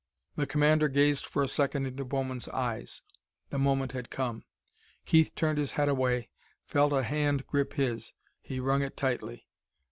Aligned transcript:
The 0.35 0.47
commander 0.47 0.87
gazed 0.87 1.27
for 1.27 1.43
a 1.43 1.47
second 1.47 1.85
into 1.85 2.03
Bowman's 2.03 2.47
eyes. 2.49 3.03
The 3.51 3.59
moment 3.59 3.91
had 3.91 4.09
come. 4.09 4.43
Keith 5.05 5.35
turned 5.35 5.59
his 5.59 5.73
head 5.73 5.89
away, 5.89 6.31
felt 6.65 6.91
a 6.91 7.03
hand 7.03 7.45
grip 7.45 7.73
his. 7.73 8.11
He 8.41 8.59
wrung 8.59 8.81
it 8.81 8.97
tightly.... 8.97 9.45